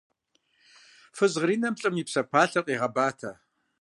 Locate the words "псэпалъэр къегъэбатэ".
2.07-3.31